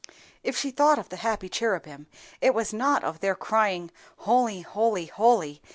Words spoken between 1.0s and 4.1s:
the happy cherubim, it was not of their crying